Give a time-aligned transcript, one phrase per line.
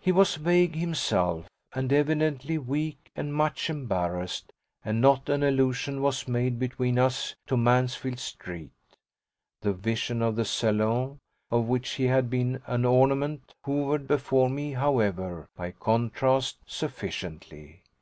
[0.00, 4.54] He was vague himself, and evidently weak, and much embarrassed,
[4.86, 8.70] and not an allusion was made between us to Mansfield Street.
[9.60, 11.18] The vision of the salon
[11.50, 17.82] of which he had been an ornament hovered before me however, by contrast, sufficiently.